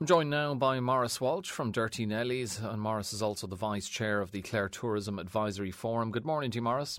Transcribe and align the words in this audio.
I'm 0.00 0.06
joined 0.06 0.30
now 0.30 0.54
by 0.54 0.80
Maurice 0.80 1.20
Walsh 1.20 1.50
from 1.50 1.72
Durty 1.72 2.06
Nellys, 2.06 2.58
and 2.64 2.80
Maurice 2.80 3.12
is 3.12 3.20
also 3.20 3.46
the 3.46 3.54
Vice 3.54 3.86
Chair 3.86 4.22
of 4.22 4.30
the 4.30 4.40
Clare 4.40 4.70
Tourism 4.70 5.18
Advisory 5.18 5.70
Forum. 5.70 6.10
Good 6.10 6.24
morning 6.24 6.50
to 6.52 6.56
you, 6.56 6.62
Maurice. 6.62 6.98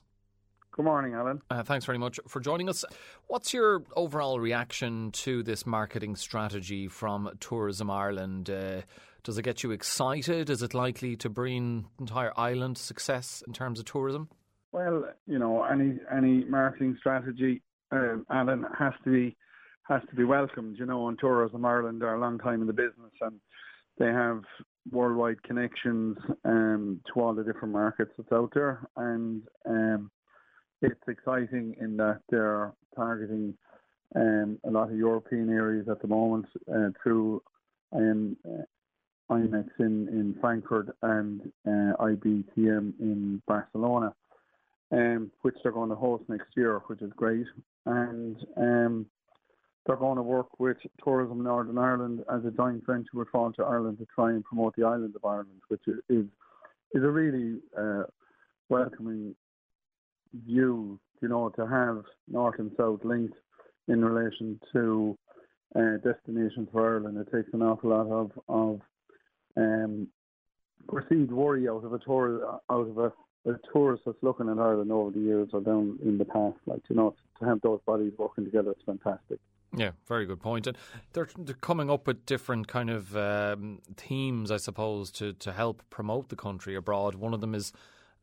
Good 0.70 0.86
morning, 0.86 1.16
Alan. 1.16 1.42
Uh, 1.50 1.64
thanks 1.64 1.84
very 1.84 1.98
much 1.98 2.20
for 2.28 2.40
joining 2.40 2.70
us. 2.70 2.86
What's 3.26 3.56
your 3.56 3.82
overall 3.96 4.40
reaction 4.40 5.10
to 5.14 5.42
this 5.42 5.66
marketing 5.66 6.16
strategy 6.16 6.88
from 6.88 7.32
Tourism 7.40 7.90
Ireland? 7.90 8.52
Uh, 8.52 8.82
does 9.24 9.36
it 9.36 9.42
get 9.42 9.64
you 9.64 9.72
excited? 9.72 10.52
Is 10.52 10.62
it 10.62 10.76
likely 10.76 11.16
to 11.16 11.30
bring 11.30 11.88
entire 12.00 12.34
island 12.38 12.78
success 12.78 13.44
in 13.48 13.54
terms 13.54 13.80
of 13.80 13.86
tourism? 13.86 14.30
Well, 14.74 15.06
you 15.26 15.40
know, 15.40 15.64
any 15.64 15.98
any 16.16 16.44
marketing 16.44 16.98
strategy, 17.00 17.64
uh, 17.92 18.18
Alan, 18.30 18.64
has 18.78 18.94
to 19.06 19.12
be 19.12 19.36
has 19.88 20.02
to 20.10 20.16
be 20.16 20.24
welcomed. 20.24 20.78
You 20.78 20.86
know, 20.86 21.04
on 21.04 21.18
Tourism 21.18 21.66
Ireland 21.66 22.04
are 22.04 22.16
a 22.16 22.20
long 22.20 22.38
time 22.40 22.62
in 22.62 22.68
the 22.68 22.74
business 22.74 23.12
and 23.22 23.40
they 23.98 24.08
have 24.08 24.42
worldwide 24.92 25.42
connections 25.44 26.18
um, 26.46 27.02
to 27.08 27.22
all 27.22 27.34
the 27.34 27.44
different 27.44 27.74
markets 27.74 28.12
that's 28.18 28.32
out 28.32 28.52
there. 28.54 28.88
And 28.96 29.44
um, 29.68 30.12
it's 30.82 31.08
exciting 31.08 31.76
in 31.80 31.98
that 31.98 32.22
they're 32.30 32.74
targeting 32.96 33.54
um, 34.16 34.60
a 34.66 34.72
lot 34.72 34.90
of 34.90 34.98
European 34.98 35.50
areas 35.50 35.88
at 35.90 36.02
the 36.02 36.08
moment 36.08 36.46
uh, 36.74 36.90
through 37.02 37.42
um, 37.94 38.36
uh, 38.46 38.64
IMEX 39.32 39.70
in, 39.80 40.08
in 40.10 40.36
Frankfurt 40.42 40.96
and 41.04 41.42
uh, 41.66 41.96
IBTM 42.00 42.94
in 43.00 43.42
Barcelona, 43.48 44.14
um, 44.92 45.32
which 45.42 45.56
they're 45.64 45.72
going 45.72 45.90
to 45.90 45.96
host 45.96 46.24
next 46.28 46.50
year, 46.58 46.82
which 46.88 47.02
is 47.02 47.12
great. 47.16 47.46
And 47.86 48.36
um, 48.58 49.06
they're 49.86 49.96
going 49.96 50.18
to 50.18 50.24
work 50.24 50.60
with 50.60 50.78
Tourism 51.04 51.40
in 51.40 51.44
Northern 51.44 51.78
Ireland 51.78 52.24
as 52.32 52.46
a 52.46 52.52
joint 52.52 52.86
venture 52.86 53.10
with 53.14 53.30
Fáilte 53.30 53.60
Ireland 53.60 53.98
to 54.00 54.08
try 54.14 54.30
and 54.32 54.44
promote 54.44 54.76
the 54.76 54.84
island 54.84 55.16
of 55.16 55.26
Ireland, 55.26 55.62
which 55.70 55.82
is 55.88 56.26
is 56.94 57.04
a 57.04 57.10
really 57.10 57.60
uh, 57.78 58.04
welcoming 58.70 59.34
view, 60.46 61.00
you 61.22 61.28
know, 61.30 61.50
to 61.50 61.66
have 61.66 62.04
North 62.28 62.60
and 62.60 62.72
South 62.78 63.00
linked 63.04 63.36
in 63.88 64.04
relation 64.04 64.60
to 64.74 65.18
uh, 65.76 65.98
destinations 66.04 66.68
for 66.72 66.96
Ireland. 66.96 67.18
It 67.18 67.36
takes 67.36 67.54
an 67.54 67.62
awful 67.62 67.90
lot 67.90 68.08
of 68.08 68.32
of 68.48 68.82
um, 69.58 70.08
perceived 70.88 71.32
worry 71.32 71.68
out 71.68 71.84
of 71.84 71.94
a 71.94 72.00
tour 72.00 72.60
out 72.70 72.88
of 72.88 72.98
a, 72.98 73.12
a 73.46 73.54
tourist 73.74 74.04
that's 74.06 74.22
looking 74.22 74.50
at 74.50 74.60
Ireland 74.60 74.92
over 74.92 75.12
the 75.12 75.20
years 75.20 75.50
or 75.54 75.62
down 75.62 76.00
in 76.04 76.18
the 76.18 76.26
past. 76.26 76.58
Like 76.66 76.82
you 76.90 76.96
know, 76.96 77.16
to 77.40 77.46
have 77.46 77.62
those 77.62 77.80
bodies 77.86 78.14
working 78.18 78.46
together, 78.46 78.72
it's 78.72 78.84
fantastic. 78.86 79.40
Yeah, 79.76 79.92
very 80.08 80.26
good 80.26 80.42
point. 80.42 80.68
And 80.68 80.78
they're, 81.14 81.30
they're 81.38 81.56
coming 81.56 81.90
up 81.90 82.06
with 82.06 82.26
different 82.26 82.68
kind 82.68 82.90
of 82.90 83.16
um, 83.16 83.80
themes, 83.96 84.52
I 84.52 84.58
suppose, 84.58 85.12
to, 85.12 85.32
to 85.34 85.54
help 85.54 85.82
promote 85.90 86.28
the 86.28 86.36
country 86.36 86.76
abroad. 86.76 87.16
One 87.16 87.34
of 87.34 87.40
them 87.40 87.56
is 87.56 87.72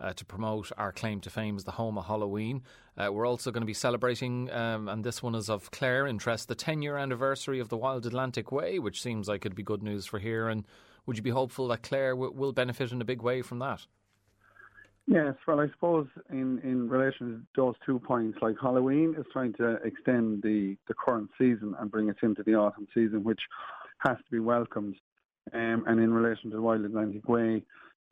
uh, 0.01 0.13
to 0.13 0.25
promote 0.27 0.71
our 0.77 0.93
claim 0.93 1.21
to 1.23 1.31
fame 1.31 1.57
as 1.57 1.65
the 1.65 1.73
home 1.73 1.97
of 1.97 2.07
Halloween. 2.07 2.63
Uh, 2.97 3.11
we're 3.13 3.27
also 3.27 3.51
going 3.51 3.63
to 3.63 3.67
be 3.67 3.75
celebrating, 3.75 4.51
um, 4.51 4.89
and 4.89 5.03
this 5.05 5.23
one 5.23 5.35
is 5.35 5.49
of 5.49 5.71
Clare 5.71 6.07
interest, 6.07 6.49
the 6.49 6.55
10 6.55 6.83
year 6.83 6.99
anniversary 6.99 7.61
of 7.61 7.69
the 7.69 7.77
Wild 7.77 8.05
Atlantic 8.07 8.53
Way, 8.53 8.79
which 8.79 9.03
seems 9.03 9.27
like 9.27 9.47
it'd 9.47 9.57
be 9.57 9.63
good 9.63 9.83
news 9.83 10.05
for 10.05 10.19
here. 10.19 10.49
And 10.49 10.65
would 11.07 11.17
you 11.17 11.23
be 11.23 11.31
hopeful 11.31 11.69
that 11.69 11.83
Clare 11.83 12.13
w- 12.13 12.33
will 12.33 12.53
benefit 12.53 12.93
in 12.93 13.01
a 13.01 13.07
big 13.07 13.23
way 13.23 13.41
from 13.41 13.59
that? 13.61 13.87
Yes, 15.11 15.37
well, 15.47 15.61
I 15.61 15.69
suppose 15.71 16.07
in, 16.29 16.59
in 16.63 16.87
relation 16.87 17.47
to 17.55 17.63
those 17.63 17.75
two 17.87 17.99
points, 17.99 18.37
like 18.43 18.57
Halloween 18.61 19.15
is 19.19 19.25
trying 19.33 19.55
to 19.55 19.77
extend 19.77 20.43
the, 20.43 20.77
the 20.87 20.93
current 20.93 21.31
season 21.39 21.75
and 21.79 21.91
bring 21.91 22.11
us 22.11 22.17
into 22.23 22.43
the 22.43 22.55
autumn 22.55 22.87
season, 22.93 23.25
which 23.25 23.41
has 24.01 24.19
to 24.19 24.31
be 24.31 24.39
welcomed. 24.39 24.97
Um, 25.55 25.85
and 25.87 25.99
in 25.99 26.13
relation 26.13 26.51
to 26.51 26.57
the 26.57 26.63
Wild 26.63 26.85
Atlantic 26.85 27.27
Way, 27.27 27.63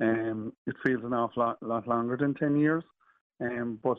um, 0.01 0.55
it 0.67 0.75
feels 0.83 1.05
an 1.05 1.13
awful 1.13 1.43
lot, 1.43 1.63
lot 1.63 1.87
longer 1.87 2.17
than 2.17 2.33
10 2.33 2.57
years. 2.57 2.85
Um, 3.43 3.79
but 3.83 3.99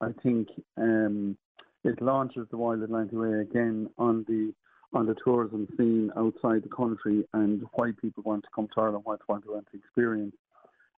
I 0.00 0.08
think 0.24 0.48
um, 0.76 1.38
it 1.84 2.02
launches 2.02 2.48
the 2.50 2.56
Wild 2.56 2.82
Atlantic 2.82 3.16
Way 3.16 3.40
again 3.40 3.88
on 3.98 4.24
the 4.26 4.52
on 4.94 5.06
the 5.06 5.14
tourism 5.24 5.66
scene 5.78 6.10
outside 6.18 6.62
the 6.62 6.68
country 6.68 7.26
and 7.32 7.62
why 7.72 7.92
people 8.02 8.22
want 8.26 8.42
to 8.42 8.50
come 8.54 8.68
to 8.74 8.80
Ireland, 8.80 9.04
what 9.04 9.20
to 9.20 9.24
want 9.28 9.44
to 9.46 9.78
experience. 9.78 10.34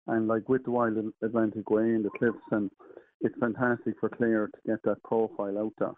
And 0.07 0.29
like 0.29 0.49
with 0.49 0.65
the 0.65 0.71
Wild 0.71 0.99
Atlantic 1.23 1.71
Way 1.71 1.95
and 1.95 2.05
the 2.05 2.11
cliffs, 2.11 2.39
and 2.51 2.71
it's 3.21 3.35
fantastic 3.41 3.95
for 3.99 4.09
Clare 4.09 4.49
to 4.49 4.59
get 4.67 4.83
that 4.85 5.03
profile 5.03 5.59
out 5.59 5.73
there. 5.79 5.93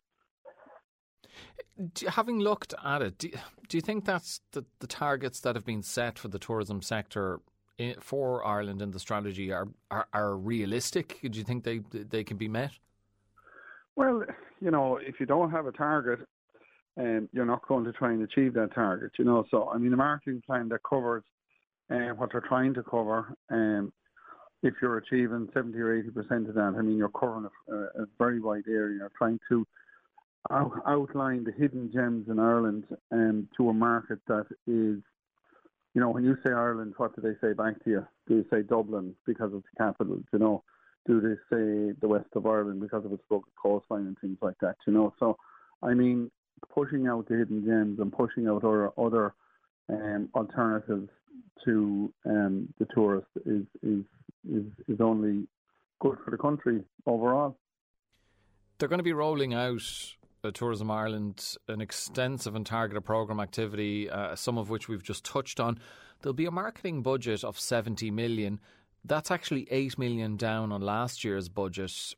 having 2.09 2.39
looked 2.39 2.72
at 2.84 3.03
it, 3.03 3.19
do, 3.19 3.31
do 3.69 3.77
you 3.77 3.81
think 3.81 4.05
that's 4.05 4.41
the, 4.53 4.65
the 4.78 4.87
targets 4.87 5.41
that 5.41 5.56
have 5.56 5.65
been 5.65 5.83
set 5.83 6.19
for 6.19 6.28
the 6.28 6.39
tourism 6.39 6.83
sector 6.83 7.41
in, 7.78 7.97
for 8.00 8.47
Ireland 8.47 8.81
in 8.81 8.93
the 8.93 9.00
strategy 9.00 9.53
are, 9.53 9.69
are, 9.91 10.06
are 10.12 10.37
realistic? 10.37 11.19
Do 11.22 11.37
you 11.39 11.45
think 11.45 11.65
they 11.65 11.81
they 11.91 12.25
can 12.25 12.37
be 12.37 12.49
met? 12.49 12.72
Well, 13.97 14.22
you 14.61 14.71
know, 14.71 14.97
if 14.97 15.19
you 15.21 15.27
don't 15.27 15.50
have 15.50 15.66
a 15.66 15.72
target, 15.72 16.21
um, 16.99 17.28
you're 17.33 17.45
not 17.45 17.66
going 17.66 17.84
to 17.84 17.93
try 17.93 18.12
and 18.12 18.22
achieve 18.22 18.55
that 18.55 18.75
target. 18.75 19.12
You 19.19 19.25
know, 19.25 19.45
so 19.50 19.69
I 19.69 19.78
mean, 19.78 19.93
a 19.93 19.97
marketing 19.97 20.43
plan 20.47 20.69
that 20.69 20.81
covers 20.89 21.25
uh, 21.91 22.15
what 22.17 22.31
they're 22.33 22.41
trying 22.41 22.75
to 22.75 22.83
cover. 22.83 23.37
Um, 23.51 23.93
if 24.63 24.75
you're 24.81 24.99
achieving 24.99 25.49
70 25.55 25.79
or 25.79 26.03
80% 26.03 26.49
of 26.49 26.55
that, 26.55 26.75
I 26.79 26.83
mean, 26.83 26.97
you're 26.97 27.09
covering 27.09 27.49
a, 27.69 27.75
a 27.75 28.07
very 28.19 28.41
wide 28.41 28.65
area. 28.69 28.99
You're 28.99 29.13
trying 29.17 29.39
to 29.49 29.67
out- 30.51 30.83
outline 30.87 31.45
the 31.45 31.53
hidden 31.53 31.91
gems 31.93 32.29
in 32.29 32.39
Ireland 32.39 32.85
um, 33.13 33.49
to 33.57 33.69
a 33.69 33.75
market 33.75 34.19
that 34.29 34.47
is, 34.67 35.01
you 35.95 36.01
know, 36.01 36.11
when 36.11 36.25
you 36.25 36.37
say 36.45 36.51
Ireland, 36.51 36.95
what 36.97 37.15
do 37.15 37.23
they 37.23 37.37
say 37.41 37.53
back 37.53 37.83
to 37.85 37.91
you? 37.91 38.07
Do 38.27 38.43
they 38.43 38.49
say 38.57 38.63
Dublin 38.63 39.15
because 39.27 39.51
it's 39.55 39.67
the 39.73 39.85
capital? 39.85 40.21
You 40.33 40.39
know, 40.39 40.65
do 41.07 41.21
they 41.21 41.35
say 41.55 41.95
the 42.01 42.09
west 42.09 42.29
of 42.35 42.47
Ireland 42.47 42.81
because 42.81 43.05
of 43.05 43.13
its 43.13 43.23
rugged 43.31 43.53
coastline 43.61 44.07
and 44.07 44.19
things 44.19 44.39
like 44.43 44.57
that? 44.61 44.77
You 44.87 44.93
know, 44.93 45.15
so 45.19 45.37
I 45.83 45.95
mean, 45.95 46.31
pushing 46.75 47.07
out 47.07 47.29
the 47.29 47.37
hidden 47.37 47.65
gems 47.65 48.01
and 48.01 48.13
pushing 48.13 48.49
out 48.49 48.65
other 48.65 48.91
other 48.99 49.35
um, 49.89 50.29
alternatives 50.35 51.09
to 51.65 52.13
um, 52.25 52.73
the 52.79 52.87
tourist 52.95 53.29
is, 53.45 53.65
is 53.83 54.05
is 54.51 54.65
is 54.89 55.01
only 55.01 55.47
good 56.01 56.17
for 56.25 56.31
the 56.31 56.37
country 56.37 56.83
overall. 57.07 57.57
They're 58.79 58.89
going 58.89 58.99
to 58.99 59.05
be 59.05 59.13
rolling 59.13 59.55
out 59.55 59.83
uh, 60.45 60.51
Tourism 60.53 60.91
Ireland 60.91 61.57
an 61.69 61.81
extensive 61.81 62.55
and 62.55 62.65
targeted 62.65 63.05
program 63.05 63.41
activity, 63.41 64.09
uh, 64.09 64.37
some 64.37 64.59
of 64.59 64.71
which 64.71 64.89
we've 64.89 65.03
just 65.03 65.25
touched 65.25 65.61
on. 65.61 65.79
There'll 66.21 66.35
be 66.35 66.47
a 66.47 66.51
marketing 66.51 67.03
budget 67.03 67.43
of 67.43 67.59
70 67.59 68.11
million. 68.11 68.61
That's 69.05 69.31
actually 69.31 69.67
8 69.71 69.99
million 69.99 70.37
down 70.37 70.73
on 70.73 70.81
last 70.81 71.25
year's 71.25 71.49
budget 71.49 72.15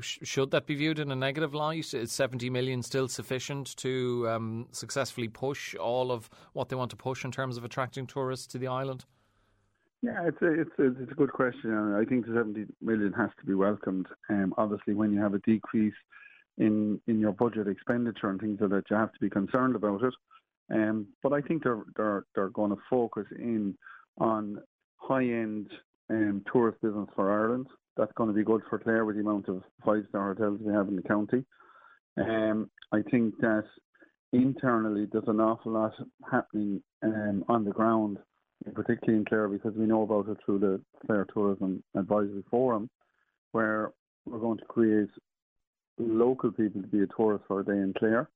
should 0.00 0.50
that 0.50 0.66
be 0.66 0.74
viewed 0.74 0.98
in 0.98 1.10
a 1.10 1.16
negative 1.16 1.54
light? 1.54 1.94
Is 1.94 2.12
70 2.12 2.50
million 2.50 2.82
still 2.82 3.08
sufficient 3.08 3.76
to 3.76 4.26
um, 4.28 4.66
successfully 4.72 5.28
push 5.28 5.74
all 5.76 6.10
of 6.10 6.28
what 6.52 6.68
they 6.68 6.76
want 6.76 6.90
to 6.90 6.96
push 6.96 7.24
in 7.24 7.30
terms 7.30 7.56
of 7.56 7.64
attracting 7.64 8.06
tourists 8.06 8.46
to 8.48 8.58
the 8.58 8.66
island? 8.66 9.04
Yeah, 10.02 10.26
it's 10.26 10.42
a, 10.42 10.60
it's 10.60 10.78
a, 10.78 11.02
it's 11.02 11.12
a 11.12 11.14
good 11.14 11.32
question. 11.32 11.94
I 11.94 12.04
think 12.04 12.26
the 12.26 12.34
70 12.34 12.66
million 12.80 13.12
has 13.12 13.30
to 13.40 13.46
be 13.46 13.54
welcomed. 13.54 14.06
Um, 14.28 14.54
obviously, 14.58 14.94
when 14.94 15.12
you 15.12 15.20
have 15.20 15.34
a 15.34 15.38
decrease 15.40 15.94
in, 16.58 17.00
in 17.06 17.20
your 17.20 17.32
budget 17.32 17.68
expenditure 17.68 18.28
and 18.28 18.40
things 18.40 18.58
like 18.60 18.70
that, 18.70 18.90
you 18.90 18.96
have 18.96 19.12
to 19.12 19.20
be 19.20 19.30
concerned 19.30 19.76
about 19.76 20.02
it. 20.02 20.14
Um, 20.72 21.06
but 21.22 21.32
I 21.32 21.40
think 21.40 21.62
they're, 21.62 21.84
they're, 21.96 22.24
they're 22.34 22.50
going 22.50 22.70
to 22.70 22.82
focus 22.90 23.26
in 23.38 23.76
on 24.18 24.58
high 24.96 25.24
end 25.24 25.70
um, 26.10 26.42
tourist 26.52 26.80
business 26.82 27.08
for 27.14 27.30
Ireland 27.32 27.68
that's 27.96 28.12
going 28.16 28.28
to 28.28 28.34
be 28.34 28.44
good 28.44 28.62
for 28.68 28.78
Clare 28.78 29.04
with 29.04 29.16
the 29.16 29.22
amount 29.22 29.48
of 29.48 29.62
five 29.84 30.04
star 30.08 30.34
hotels 30.34 30.60
we 30.62 30.72
have 30.72 30.88
in 30.88 30.96
the 30.96 31.02
county. 31.02 31.44
Um, 32.18 32.70
I 32.92 33.02
think 33.10 33.38
that 33.40 33.64
internally 34.32 35.06
there's 35.10 35.24
an 35.28 35.40
awful 35.40 35.72
lot 35.72 35.92
happening 36.30 36.82
um, 37.02 37.44
on 37.48 37.64
the 37.64 37.70
ground, 37.70 38.18
particularly 38.74 39.18
in 39.18 39.24
Clare, 39.24 39.48
because 39.48 39.74
we 39.74 39.86
know 39.86 40.02
about 40.02 40.28
it 40.28 40.38
through 40.44 40.58
the 40.60 40.80
Clare 41.06 41.26
Tourism 41.32 41.82
Advisory 41.94 42.44
Forum, 42.50 42.88
where 43.52 43.92
we're 44.24 44.38
going 44.38 44.58
to 44.58 44.64
create 44.64 45.08
local 45.98 46.50
people 46.52 46.82
to 46.82 46.88
be 46.88 47.02
a 47.02 47.06
tourist 47.16 47.44
for 47.46 47.60
a 47.60 47.64
day 47.64 47.72
in 47.72 47.94
Clare. 47.98 48.28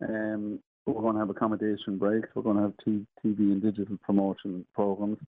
Um, 0.00 0.60
we're 0.86 1.02
going 1.02 1.14
to 1.14 1.20
have 1.20 1.30
accommodation 1.30 1.98
breaks. 1.98 2.28
We're 2.34 2.42
going 2.42 2.56
to 2.56 2.62
have 2.62 2.74
TV 2.86 3.04
and 3.38 3.62
digital 3.62 3.98
promotion 4.04 4.64
programs. 4.74 5.18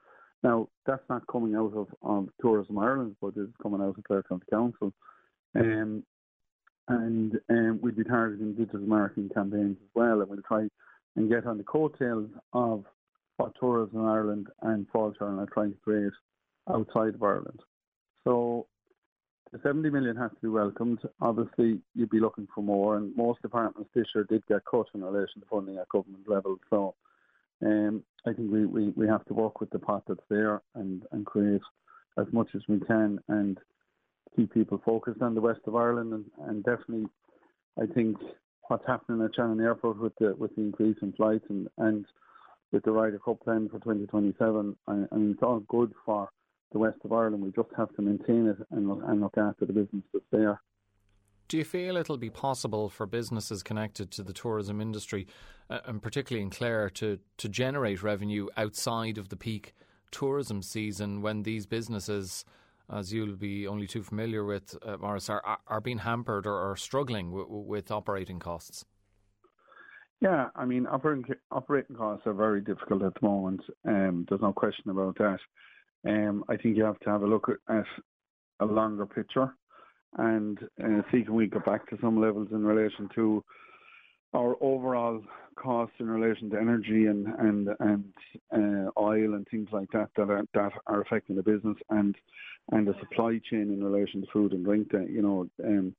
Now, 0.42 0.68
that's 0.86 1.02
not 1.08 1.26
coming 1.26 1.54
out 1.54 1.74
of, 1.76 1.88
of 2.02 2.28
Tourism 2.40 2.78
Ireland, 2.78 3.16
but 3.20 3.34
it's 3.36 3.52
coming 3.62 3.80
out 3.80 3.98
of 3.98 4.04
Clare 4.04 4.22
County 4.22 4.46
Council. 4.50 4.92
Um, 5.54 6.02
and 6.88 7.38
um, 7.50 7.78
we'll 7.82 7.94
be 7.94 8.04
targeting 8.04 8.54
digital 8.54 8.80
marketing 8.80 9.30
campaigns 9.34 9.76
as 9.80 9.88
well, 9.94 10.20
and 10.20 10.30
we'll 10.30 10.42
try 10.46 10.66
and 11.16 11.28
get 11.28 11.46
on 11.46 11.58
the 11.58 11.64
coattails 11.64 12.30
of 12.52 12.84
what 13.36 13.52
Tourism 13.60 14.04
Ireland 14.04 14.48
and 14.62 14.86
Fáilte 14.92 15.16
Ireland 15.20 15.40
are 15.40 15.52
trying 15.52 15.72
to 15.72 15.78
create 15.78 16.12
outside 16.68 17.14
of 17.14 17.22
Ireland. 17.22 17.60
So 18.24 18.66
the 19.52 19.60
70 19.62 19.90
million 19.90 20.16
has 20.16 20.30
to 20.30 20.40
be 20.40 20.48
welcomed. 20.48 21.00
Obviously, 21.20 21.80
you'd 21.94 22.10
be 22.10 22.20
looking 22.20 22.48
for 22.54 22.62
more, 22.62 22.96
and 22.96 23.14
most 23.16 23.42
departments 23.42 23.90
this 23.94 24.06
year 24.14 24.24
did 24.28 24.46
get 24.46 24.64
cut 24.70 24.86
in 24.94 25.02
relation 25.02 25.40
to 25.40 25.46
funding 25.50 25.78
at 25.78 25.88
government 25.88 26.28
level. 26.28 26.56
So 26.70 26.94
Um, 27.64 28.02
I 28.26 28.32
think 28.32 28.50
we, 28.50 28.66
we, 28.66 28.88
we 28.90 29.06
have 29.06 29.24
to 29.26 29.34
work 29.34 29.60
with 29.60 29.70
the 29.70 29.78
pot 29.78 30.04
that's 30.06 30.20
there 30.28 30.62
and, 30.74 31.02
and 31.12 31.26
create 31.26 31.62
as 32.18 32.26
much 32.32 32.48
as 32.54 32.62
we 32.68 32.80
can 32.80 33.18
and 33.28 33.58
keep 34.36 34.52
people 34.52 34.80
focused 34.84 35.22
on 35.22 35.34
the 35.34 35.40
west 35.40 35.60
of 35.66 35.74
Ireland 35.74 36.12
and, 36.12 36.24
and 36.48 36.64
definitely 36.64 37.06
I 37.80 37.86
think 37.86 38.16
what's 38.68 38.86
happening 38.86 39.24
at 39.24 39.34
Shannon 39.34 39.60
Airport 39.60 39.98
with 39.98 40.12
the 40.20 40.34
with 40.36 40.54
the 40.56 40.62
increase 40.62 40.96
in 41.02 41.12
flights 41.12 41.44
and, 41.48 41.68
and 41.78 42.04
with 42.72 42.84
the 42.84 42.92
Ryder 42.92 43.18
Cup 43.18 43.40
plan 43.42 43.68
for 43.68 43.78
2027, 43.80 44.76
I, 44.86 44.92
I 44.92 45.16
mean 45.16 45.32
it's 45.32 45.42
all 45.42 45.60
good 45.68 45.92
for 46.04 46.28
the 46.72 46.78
west 46.78 46.98
of 47.04 47.12
Ireland. 47.12 47.42
We 47.42 47.50
just 47.50 47.74
have 47.76 47.94
to 47.96 48.02
maintain 48.02 48.46
it 48.46 48.56
and 48.70 48.88
look, 48.88 49.00
and 49.04 49.20
look 49.20 49.36
after 49.36 49.66
the 49.66 49.72
business 49.72 50.04
that's 50.12 50.24
there. 50.30 50.60
Do 51.50 51.58
you 51.58 51.64
feel 51.64 51.96
it'll 51.96 52.16
be 52.16 52.30
possible 52.30 52.88
for 52.88 53.06
businesses 53.06 53.64
connected 53.64 54.12
to 54.12 54.22
the 54.22 54.32
tourism 54.32 54.80
industry, 54.80 55.26
uh, 55.68 55.80
and 55.84 56.00
particularly 56.00 56.44
in 56.44 56.50
Clare, 56.50 56.88
to, 56.90 57.18
to 57.38 57.48
generate 57.48 58.04
revenue 58.04 58.46
outside 58.56 59.18
of 59.18 59.30
the 59.30 59.36
peak 59.36 59.74
tourism 60.12 60.62
season 60.62 61.22
when 61.22 61.42
these 61.42 61.66
businesses, 61.66 62.44
as 62.88 63.12
you'll 63.12 63.34
be 63.34 63.66
only 63.66 63.88
too 63.88 64.04
familiar 64.04 64.44
with, 64.44 64.78
uh, 64.86 64.96
Maurice, 64.98 65.28
are, 65.28 65.58
are 65.66 65.80
being 65.80 65.98
hampered 65.98 66.46
or 66.46 66.54
are 66.54 66.76
struggling 66.76 67.30
w- 67.30 67.48
with 67.48 67.90
operating 67.90 68.38
costs? 68.38 68.84
Yeah, 70.20 70.50
I 70.54 70.64
mean, 70.64 70.86
operating, 70.86 71.34
operating 71.50 71.96
costs 71.96 72.28
are 72.28 72.32
very 72.32 72.60
difficult 72.60 73.02
at 73.02 73.14
the 73.14 73.26
moment. 73.26 73.62
Um, 73.84 74.24
there's 74.28 74.40
no 74.40 74.52
question 74.52 74.88
about 74.88 75.18
that. 75.18 75.40
Um, 76.06 76.44
I 76.48 76.56
think 76.56 76.76
you 76.76 76.84
have 76.84 77.00
to 77.00 77.10
have 77.10 77.22
a 77.22 77.26
look 77.26 77.50
at 77.68 77.86
a 78.60 78.66
longer 78.66 79.04
picture 79.04 79.52
and 80.18 80.58
uh, 80.82 81.02
see 81.10 81.22
can 81.22 81.34
we 81.34 81.46
get 81.46 81.64
back 81.64 81.88
to 81.88 81.98
some 82.00 82.20
levels 82.20 82.48
in 82.50 82.64
relation 82.64 83.08
to 83.14 83.44
our 84.34 84.56
overall 84.60 85.20
costs 85.56 85.94
in 85.98 86.08
relation 86.08 86.50
to 86.50 86.58
energy 86.58 87.06
and 87.06 87.26
and 87.38 87.68
and 87.80 88.04
uh, 88.52 88.90
oil 88.98 89.34
and 89.34 89.46
things 89.50 89.68
like 89.72 89.90
that 89.92 90.08
that 90.16 90.30
are 90.30 90.44
that 90.54 90.72
are 90.86 91.00
affecting 91.02 91.36
the 91.36 91.42
business 91.42 91.76
and 91.90 92.16
and 92.72 92.86
the 92.86 92.94
supply 93.00 93.40
chain 93.50 93.72
in 93.72 93.82
relation 93.82 94.22
to 94.22 94.26
food 94.32 94.52
and 94.52 94.64
drink. 94.64 94.90
That 94.92 95.10
you 95.10 95.22
know, 95.22 95.48
um, 95.64 95.94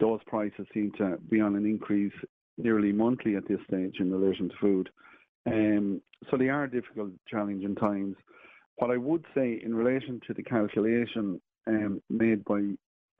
those 0.00 0.20
prices 0.26 0.66
seem 0.72 0.92
to 0.98 1.18
be 1.30 1.40
on 1.40 1.56
an 1.56 1.66
increase 1.66 2.12
nearly 2.58 2.92
monthly 2.92 3.36
at 3.36 3.48
this 3.48 3.60
stage 3.66 3.96
in 3.98 4.12
relation 4.12 4.48
to 4.48 4.54
food. 4.60 4.90
Um, 5.46 6.00
so 6.30 6.36
they 6.36 6.48
are 6.48 6.66
difficult, 6.66 7.10
challenging 7.28 7.74
times. 7.74 8.16
What 8.76 8.90
I 8.90 8.96
would 8.96 9.24
say 9.34 9.60
in 9.64 9.74
relation 9.74 10.20
to 10.26 10.34
the 10.34 10.42
calculation 10.42 11.40
um, 11.66 12.02
made 12.10 12.44
by 12.44 12.60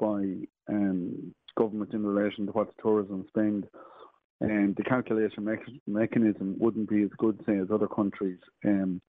by 0.02 0.74
um, 0.74 1.32
government 1.56 1.94
in 1.94 2.04
relation 2.04 2.46
to 2.46 2.52
what 2.52 2.74
tourism 2.82 3.24
spend, 3.28 3.68
and 4.40 4.74
the 4.74 4.82
calculation 4.82 5.44
me- 5.44 5.80
mechanism 5.86 6.56
wouldn't 6.58 6.90
be 6.90 7.02
as 7.02 7.10
good, 7.18 7.38
say, 7.46 7.56
as 7.58 7.68
other 7.72 7.86
countries 7.86 8.40
um, 8.64 9.00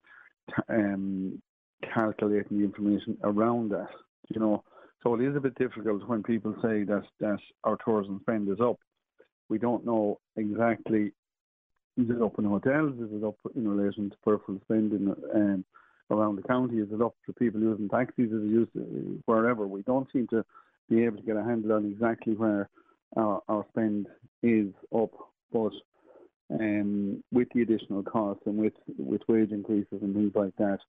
t- 0.49 0.63
um, 0.69 1.41
calculating 1.93 2.59
the 2.59 2.63
information 2.63 3.17
around 3.23 3.71
that. 3.71 3.89
You 4.29 4.39
know, 4.39 4.63
so 5.01 5.15
it 5.15 5.21
is 5.21 5.35
a 5.35 5.39
bit 5.39 5.55
difficult 5.55 6.07
when 6.07 6.21
people 6.21 6.53
say 6.61 6.83
that 6.83 7.03
that 7.19 7.39
our 7.63 7.77
tourism 7.83 8.19
spend 8.21 8.47
is 8.49 8.61
up. 8.61 8.77
We 9.49 9.57
don't 9.57 9.85
know 9.85 10.19
exactly 10.37 11.11
is 11.97 12.09
it 12.09 12.21
up 12.21 12.39
in 12.39 12.45
hotels? 12.45 12.93
Is 12.99 13.09
it 13.11 13.23
up 13.23 13.35
in 13.55 13.67
relation 13.67 14.09
to 14.09 14.15
peripheral 14.23 14.59
spending 14.63 15.13
um, 15.35 15.63
around 16.09 16.37
the 16.37 16.47
county? 16.47 16.77
Is 16.77 16.87
it 16.91 17.01
up 17.01 17.13
to 17.25 17.33
people 17.33 17.61
using 17.61 17.87
taxis? 17.87 18.31
Is 18.31 18.43
it 18.43 18.49
used 18.49 18.71
wherever? 19.25 19.67
We 19.67 19.83
don't 19.83 20.11
seem 20.11 20.27
to 20.27 20.43
be 20.89 21.03
able 21.03 21.17
to 21.17 21.23
get 21.23 21.37
a 21.37 21.43
handle 21.43 21.73
on 21.73 21.85
exactly 21.85 22.33
where 22.33 22.69
our, 23.15 23.41
our 23.47 23.65
spend 23.69 24.07
is 24.41 24.67
up. 24.95 25.11
But 25.51 25.73
um, 26.51 27.23
with 27.31 27.47
the 27.53 27.61
additional 27.61 28.03
costs 28.03 28.43
and 28.45 28.57
with 28.57 28.73
with 28.97 29.21
wage 29.27 29.51
increases 29.51 29.99
and 30.01 30.13
things 30.13 30.33
like 30.35 30.55
that, 30.57 30.79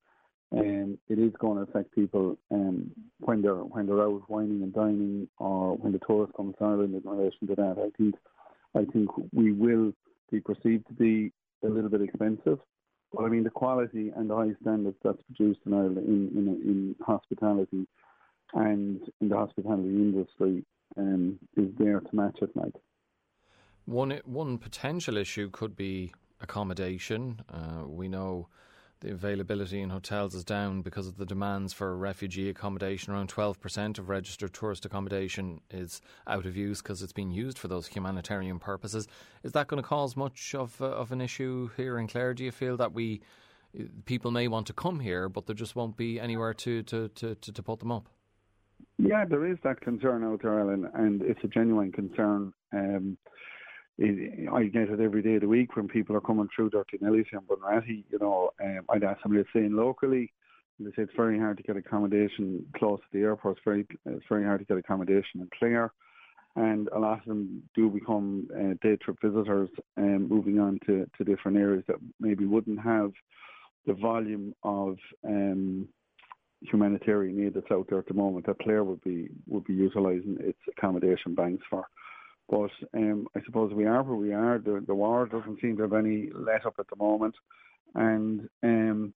um, 0.52 0.98
it 1.08 1.18
is 1.18 1.32
going 1.38 1.56
to 1.56 1.70
affect 1.70 1.94
people 1.94 2.38
um, 2.50 2.90
when 3.20 3.42
they're 3.42 3.54
when 3.56 3.86
they're 3.86 4.02
out 4.02 4.28
wining 4.28 4.62
and 4.62 4.74
dining, 4.74 5.28
or 5.38 5.76
when 5.76 5.92
the 5.92 6.00
tourist 6.06 6.32
comes 6.36 6.54
to 6.58 6.64
Ireland 6.64 6.94
in 6.94 7.10
relation 7.10 7.46
to 7.48 7.54
that. 7.56 7.76
I 7.78 7.90
think 7.96 8.14
I 8.74 8.84
think 8.92 9.10
we 9.32 9.52
will 9.52 9.92
be 10.30 10.40
perceived 10.40 10.86
to 10.88 10.94
be 10.94 11.32
a 11.64 11.68
little 11.68 11.90
bit 11.90 12.02
expensive. 12.02 12.58
But 13.12 13.24
I 13.24 13.28
mean, 13.28 13.44
the 13.44 13.50
quality 13.50 14.12
and 14.14 14.28
the 14.28 14.36
high 14.36 14.54
standards 14.60 14.96
that's 15.04 15.22
produced 15.22 15.60
in 15.66 15.74
Ireland 15.74 15.98
in 15.98 16.30
in, 16.36 16.48
in 16.48 16.96
hospitality 17.04 17.86
and 18.54 19.00
in 19.20 19.28
the 19.28 19.36
hospitality 19.36 19.88
industry 19.88 20.64
um, 20.96 21.38
is 21.56 21.68
there 21.78 22.00
to 22.00 22.16
match 22.16 22.38
it. 22.40 22.50
Like 22.54 22.74
one 23.84 24.20
one 24.24 24.58
potential 24.58 25.16
issue 25.16 25.50
could 25.50 25.76
be 25.76 26.12
accommodation. 26.40 27.42
Uh, 27.52 27.86
we 27.86 28.08
know 28.08 28.48
the 29.00 29.10
availability 29.10 29.82
in 29.82 29.90
hotels 29.90 30.34
is 30.34 30.44
down 30.44 30.80
because 30.80 31.06
of 31.06 31.18
the 31.18 31.26
demands 31.26 31.72
for 31.72 31.94
refugee 31.96 32.48
accommodation. 32.48 33.12
Around 33.12 33.28
12% 33.28 33.98
of 33.98 34.08
registered 34.08 34.54
tourist 34.54 34.86
accommodation 34.86 35.60
is 35.70 36.00
out 36.26 36.46
of 36.46 36.56
use 36.56 36.80
because 36.80 37.02
it's 37.02 37.12
being 37.12 37.30
used 37.30 37.58
for 37.58 37.68
those 37.68 37.86
humanitarian 37.86 38.58
purposes. 38.58 39.06
Is 39.42 39.52
that 39.52 39.66
going 39.66 39.82
to 39.82 39.86
cause 39.86 40.16
much 40.16 40.54
of, 40.54 40.80
uh, 40.80 40.86
of 40.86 41.12
an 41.12 41.20
issue 41.20 41.68
here 41.76 41.98
in 41.98 42.06
Clare? 42.06 42.32
Do 42.32 42.44
you 42.44 42.52
feel 42.52 42.78
that 42.78 42.94
we 42.94 43.20
people 44.04 44.30
may 44.30 44.48
want 44.48 44.66
to 44.68 44.72
come 44.72 45.00
here, 45.00 45.28
but 45.28 45.46
there 45.46 45.54
just 45.54 45.76
won't 45.76 45.96
be 45.96 46.20
anywhere 46.20 46.54
to, 46.54 46.82
to, 46.84 47.08
to, 47.08 47.34
to, 47.34 47.52
to 47.52 47.62
put 47.62 47.80
them 47.80 47.90
up? 47.92 48.08
Yeah, 48.98 49.24
there 49.24 49.46
is 49.46 49.58
that 49.64 49.80
concern 49.80 50.24
out 50.24 50.42
there, 50.42 50.60
Alan, 50.60 50.88
and 50.94 51.20
it's 51.22 51.40
a 51.42 51.48
genuine 51.48 51.92
concern. 51.92 52.52
Um, 52.72 53.18
it, 53.98 54.48
I 54.52 54.64
get 54.64 54.90
it 54.90 55.00
every 55.00 55.22
day 55.22 55.34
of 55.34 55.42
the 55.42 55.48
week 55.48 55.76
when 55.76 55.88
people 55.88 56.16
are 56.16 56.20
coming 56.20 56.48
through 56.54 56.70
Durty 56.70 56.98
Nellys 56.98 57.26
and 57.32 57.42
Bunratty. 57.42 58.04
You 58.10 58.18
know, 58.20 58.50
um, 58.62 58.80
I'd 58.90 59.04
ask 59.04 59.20
somebody 59.22 59.44
saying 59.52 59.72
locally, 59.72 60.32
And 60.78 60.86
they 60.86 60.90
say 60.92 61.02
it's 61.02 61.12
very 61.16 61.38
hard 61.38 61.56
to 61.58 61.62
get 61.62 61.76
accommodation 61.76 62.64
close 62.76 62.98
to 63.00 63.18
the 63.18 63.24
airport. 63.24 63.56
It's 63.56 63.64
very, 63.64 63.86
it's 64.06 64.24
very 64.28 64.44
hard 64.44 64.60
to 64.60 64.66
get 64.66 64.76
accommodation 64.76 65.40
in 65.40 65.48
Clare. 65.58 65.92
And 66.56 66.88
a 66.94 66.98
lot 66.98 67.18
of 67.18 67.24
them 67.26 67.62
do 67.74 67.90
become 67.90 68.48
uh, 68.54 68.74
day 68.80 68.96
trip 68.96 69.16
visitors 69.22 69.70
um, 69.96 70.28
moving 70.28 70.60
on 70.60 70.78
to, 70.86 71.08
to 71.18 71.24
different 71.24 71.56
areas 71.56 71.84
that 71.88 71.96
maybe 72.20 72.46
wouldn't 72.46 72.80
have 72.80 73.10
the 73.86 73.94
volume 73.94 74.54
of 74.62 74.96
um, 75.24 75.88
humanitarian 76.70 77.44
aid 77.44 77.54
that's 77.54 77.70
out 77.70 77.86
there 77.88 77.98
at 77.98 78.06
the 78.06 78.14
moment 78.14 78.46
that 78.46 78.58
Clare 78.60 78.84
would 78.84 79.02
be 79.02 79.28
would 79.46 79.64
be 79.64 79.74
utilising 79.74 80.38
its 80.40 80.58
accommodation 80.76 81.34
banks 81.34 81.64
for. 81.68 81.84
But 82.48 82.70
um, 82.94 83.26
I 83.36 83.40
suppose 83.44 83.72
we 83.72 83.86
are 83.86 84.02
where 84.02 84.16
we 84.16 84.32
are. 84.32 84.58
The, 84.58 84.82
the 84.86 84.94
war 84.94 85.26
doesn't 85.26 85.60
seem 85.60 85.76
to 85.76 85.82
have 85.82 85.94
any 85.94 86.30
let 86.34 86.66
up 86.66 86.74
at 86.78 86.86
the 86.88 86.96
moment, 86.96 87.34
and 87.94 88.48
um, 88.62 89.14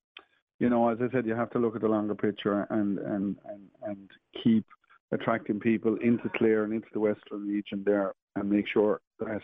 you 0.58 0.68
know, 0.70 0.88
as 0.88 0.98
I 1.00 1.12
said, 1.12 1.26
you 1.26 1.34
have 1.34 1.50
to 1.50 1.58
look 1.58 1.76
at 1.76 1.82
the 1.82 1.88
longer 1.88 2.14
picture 2.14 2.66
and 2.70 2.98
and 2.98 3.36
and, 3.46 3.68
and 3.82 4.10
keep 4.42 4.64
attracting 5.12 5.60
people 5.60 5.96
into 6.02 6.30
Clare 6.36 6.64
and 6.64 6.72
into 6.72 6.88
the 6.92 7.00
western 7.00 7.48
region 7.48 7.82
there, 7.84 8.14
and 8.36 8.50
make 8.50 8.66
sure 8.72 9.00
that 9.18 9.40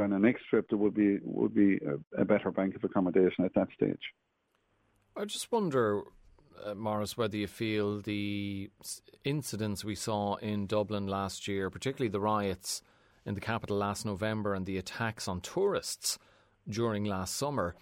on 0.00 0.10
the 0.10 0.18
next 0.18 0.44
trip 0.48 0.66
there 0.68 0.78
would 0.78 0.94
be 0.94 1.18
would 1.24 1.54
be 1.54 1.78
a, 1.78 2.22
a 2.22 2.24
better 2.24 2.50
bank 2.50 2.76
of 2.76 2.84
accommodation 2.84 3.44
at 3.44 3.54
that 3.54 3.68
stage. 3.74 4.00
I 5.16 5.24
just 5.24 5.50
wonder 5.50 6.02
uh, 6.64 6.74
Maurice, 6.74 7.16
whether 7.16 7.36
you 7.36 7.46
feel 7.46 8.00
the 8.00 8.70
incidents 9.24 9.84
we 9.84 9.94
saw 9.94 10.36
in 10.36 10.66
Dublin 10.66 11.06
last 11.06 11.48
year, 11.48 11.70
particularly 11.70 12.10
the 12.10 12.20
riots 12.20 12.82
in 13.24 13.34
the 13.34 13.40
capital 13.40 13.76
last 13.76 14.04
November 14.04 14.54
and 14.54 14.66
the 14.66 14.78
attacks 14.78 15.28
on 15.28 15.40
tourists 15.40 16.18
during 16.68 17.04
last 17.04 17.36
summer, 17.36 17.74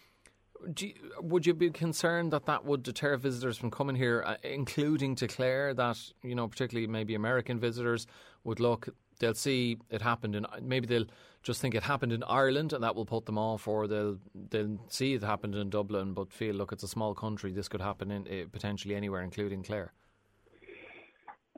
you, 0.78 0.94
would 1.20 1.46
you 1.46 1.54
be 1.54 1.70
concerned 1.70 2.32
that 2.32 2.46
that 2.46 2.64
would 2.64 2.82
deter 2.82 3.16
visitors 3.16 3.56
from 3.56 3.70
coming 3.70 3.96
here, 3.96 4.22
uh, 4.26 4.36
including 4.42 5.14
to 5.16 5.26
Clare? 5.26 5.74
That 5.74 5.98
you 6.22 6.34
know, 6.34 6.48
particularly 6.48 6.86
maybe 6.86 7.14
American 7.14 7.58
visitors 7.58 8.06
would 8.44 8.60
look, 8.60 8.88
they'll 9.20 9.34
see 9.34 9.78
it 9.90 10.02
happened 10.02 10.34
in 10.34 10.44
maybe 10.60 10.86
they'll 10.86 11.06
just 11.42 11.60
think 11.60 11.74
it 11.74 11.84
happened 11.84 12.12
in 12.12 12.22
Ireland 12.24 12.72
and 12.72 12.82
that 12.82 12.94
will 12.96 13.06
put 13.06 13.26
them 13.26 13.38
off, 13.38 13.68
or 13.68 13.86
they'll 13.86 14.18
they'll 14.34 14.78
see 14.88 15.14
it 15.14 15.22
happened 15.22 15.54
in 15.54 15.70
Dublin 15.70 16.12
but 16.12 16.32
feel 16.32 16.54
look 16.56 16.72
it's 16.72 16.82
a 16.82 16.88
small 16.88 17.14
country, 17.14 17.52
this 17.52 17.68
could 17.68 17.80
happen 17.80 18.10
in 18.10 18.26
uh, 18.26 18.46
potentially 18.50 18.96
anywhere, 18.96 19.22
including 19.22 19.62
Clare. 19.62 19.92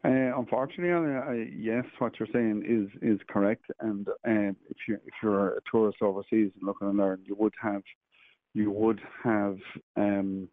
Uh, 0.04 0.36
unfortunately, 0.36 1.14
uh, 1.14 1.46
yes, 1.56 1.84
what 1.98 2.18
you're 2.18 2.28
saying 2.32 2.64
is 2.66 2.90
is 3.02 3.20
correct. 3.28 3.64
And 3.80 4.08
uh, 4.08 4.52
if 4.68 4.76
you 4.88 4.98
if 5.06 5.14
you're 5.22 5.56
a 5.56 5.60
tourist 5.70 5.98
overseas 6.02 6.50
and 6.56 6.62
looking 6.64 6.88
and 6.88 6.98
learn, 6.98 7.20
you 7.24 7.36
would 7.38 7.54
have 7.62 7.82
you 8.52 8.70
would 8.70 9.00
have 9.22 9.58
um, 9.96 10.48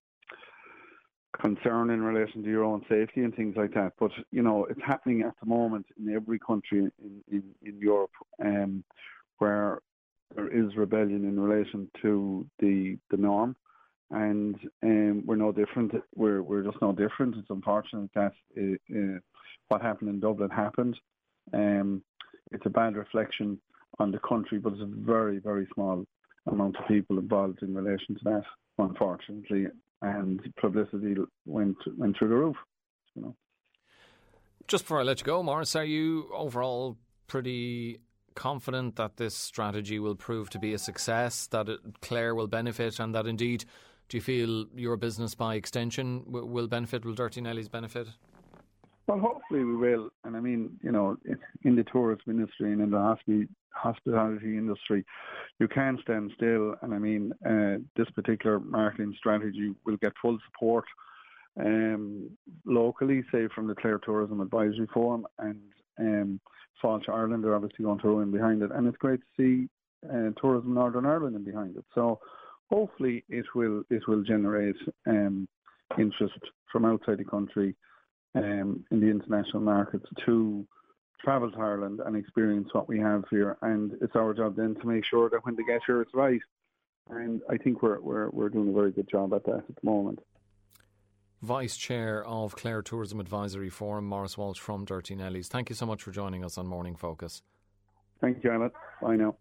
concern 1.39 1.89
in 1.89 2.01
relation 2.01 2.43
to 2.43 2.50
your 2.50 2.63
own 2.63 2.81
safety 2.89 3.24
and 3.24 3.36
things 3.36 3.55
like 3.55 3.74
that. 3.74 3.93
But 4.00 4.12
you 4.31 4.41
know, 4.41 4.65
it's 4.65 4.81
happening 4.86 5.22
at 5.22 5.36
the 5.39 5.46
moment 5.46 5.86
in 5.98 6.13
every 6.13 6.39
country 6.39 6.79
in 6.79 7.24
in, 7.31 7.43
in 7.63 7.79
Europe. 7.79 8.12
Um, 8.43 8.84
where 9.39 9.79
there 10.36 10.48
is 10.48 10.75
rebellion 10.75 11.25
in 11.25 11.39
relation 11.39 11.89
to 12.01 12.46
the 12.60 12.98
the 13.10 13.17
norm, 13.17 13.55
and 14.12 14.55
um, 14.84 15.24
we're 15.25 15.36
no 15.36 15.51
different. 15.51 15.91
We're 16.15 16.41
we're 16.41 16.63
just 16.63 16.81
no 16.81 16.91
different. 16.91 17.36
It's 17.36 17.50
unfortunate 17.50 18.12
that 18.15 18.34
uh, 18.58 18.98
uh, 18.98 19.19
what 19.69 19.81
happened 19.81 20.10
in 20.10 20.19
Dublin 20.19 20.50
happened. 20.50 20.98
Um, 21.53 22.03
it's 22.51 22.65
a 22.65 22.69
bad 22.69 22.96
reflection 22.96 23.60
on 24.00 24.12
the 24.12 24.19
country, 24.19 24.60
but 24.60 24.74
it's 24.74 24.81
a 24.81 24.86
very 24.86 25.39
very 25.39 25.67
small 25.74 26.05
amount 26.48 26.77
of 26.77 26.88
people 26.88 27.17
involved 27.17 27.63
in 27.63 27.74
relation 27.74 28.15
to 28.15 28.24
that, 28.24 28.43
unfortunately, 28.77 29.67
and 30.01 30.41
publicity 30.60 31.15
went 31.46 31.77
went 31.98 32.18
through 32.18 32.29
the 32.29 32.36
roof. 32.36 32.58
You 33.15 33.22
know. 33.24 33.36
Just 34.68 34.84
before 34.84 35.00
I 35.00 35.03
let 35.03 35.20
you 35.20 35.25
go, 35.25 35.41
Maurice, 35.41 35.75
are 35.75 35.84
you 35.84 36.29
overall 36.34 36.98
pretty 37.27 38.00
confident 38.36 38.96
that 38.96 39.18
this 39.18 39.36
strategy 39.36 40.00
will 40.00 40.15
prove 40.15 40.50
to 40.51 40.60
be 40.60 40.74
a 40.74 40.77
success, 40.77 41.48
that 41.48 41.68
it, 41.68 41.79
Clare 42.01 42.36
will 42.36 42.48
benefit, 42.48 43.00
and 43.00 43.13
that 43.15 43.27
indeed, 43.27 43.65
do 44.08 44.18
you 44.18 44.22
feel 44.22 44.65
your 44.75 44.96
business 44.96 45.36
by 45.36 45.56
extension 45.56 46.24
will 46.27 46.68
benefit? 46.68 47.03
Will 47.03 47.15
Durty 47.15 47.41
Nellys 47.41 47.70
benefit? 47.70 48.08
Well, 49.10 49.18
hopefully 49.18 49.63
we 49.63 49.75
will. 49.75 50.12
And 50.24 50.38
I 50.38 50.39
mean, 50.39 50.78
you 50.84 50.92
know, 50.92 51.18
in 51.63 51.75
the 51.75 51.84
tourism 51.92 52.30
industry 52.30 52.72
and 52.74 52.80
in 52.80 52.92
the 52.92 53.48
hospitality 53.72 54.56
industry, 54.56 55.04
you 55.60 55.68
can't 55.68 56.00
stand 56.01 56.32
still. 56.36 56.75
And 56.84 56.94
I 56.94 57.00
mean, 57.00 57.34
uh, 57.44 57.82
this 57.98 58.08
particular 58.12 58.60
marketing 58.60 59.16
strategy 59.18 59.74
will 59.84 59.98
get 59.98 60.13
full 60.22 60.38
support 60.46 60.86
um, 61.60 62.30
locally, 62.68 63.24
say 63.32 63.48
from 63.56 63.66
the 63.66 63.74
Clare 63.74 63.98
Tourism 63.98 64.42
Advisory 64.42 64.88
Forum 64.94 65.25
and 65.39 65.60
um, 65.98 66.39
Fáilte 66.84 67.10
Ireland 67.10 67.46
are 67.46 67.56
obviously 67.56 67.86
going 67.86 67.98
to 67.98 68.01
throw 68.04 68.20
in 68.20 68.30
behind 68.30 68.62
it. 68.62 68.70
And 68.72 68.88
it's 68.88 68.98
great 68.98 69.22
to 69.22 69.25
see 69.36 69.70
uh, 70.08 70.30
Tourism 70.39 70.75
Northern 70.75 71.08
Ireland 71.08 71.36
in 71.36 71.44
behind 71.44 71.78
it. 71.78 71.86
So 71.96 72.20
hopefully 72.70 73.25
it 73.28 73.46
will 73.56 73.82
it 73.89 74.08
will 74.08 74.22
generate 74.22 74.78
um, 75.08 75.48
interest 75.98 76.38
from 76.72 76.86
outside 76.86 77.18
the 77.18 77.25
country 77.25 77.75
um, 78.36 78.86
in 78.91 79.00
the 79.00 79.07
international 79.07 79.62
markets 79.62 80.05
to 80.25 80.65
travel 81.24 81.51
to 81.51 81.59
Ireland 81.59 82.00
and 82.05 82.15
experience 82.15 82.69
what 82.71 82.88
we 82.88 83.00
have 83.00 83.24
here. 83.29 83.57
And 83.62 83.93
it's 84.01 84.15
our 84.15 84.33
job 84.33 84.55
then 84.55 84.75
to 84.75 84.88
make 84.88 85.05
sure 85.05 85.29
that 85.29 85.45
when 85.45 85.55
they 85.55 85.63
get 85.63 85.81
here, 85.86 86.01
it's 86.01 86.13
right. 86.13 86.41
And 87.09 87.41
I 87.50 87.57
think 87.57 87.81
we're 87.81 88.00
we're 88.00 88.29
we're 88.29 88.50
doing 88.50 88.69
a 88.69 88.74
very 88.74 88.91
good 88.91 89.09
job 89.09 89.33
at 89.33 89.43
that 89.45 89.63
at 89.67 89.75
the 89.75 89.83
moment. 89.83 90.19
Vice 91.41 91.77
Chair 91.77 92.24
of 92.25 92.55
Clare 92.55 92.81
Tourism 92.81 93.19
Advisory 93.19 93.69
Forum, 93.69 94.05
Maurice 94.05 94.38
Walsh 94.38 94.59
from 94.59 94.86
Durty 94.86 95.15
Nellys. 95.15 95.48
Thank 95.48 95.69
you 95.69 95.75
so 95.75 95.86
much 95.86 96.03
for 96.03 96.12
joining 96.12 96.43
us 96.43 96.57
on 96.57 96.67
Morning 96.67 96.95
Focus. 96.95 97.41
Thank 98.19 98.43
you, 98.43 98.51
Emmett. 98.51 98.74
Bye 99.01 99.15
now. 99.15 99.36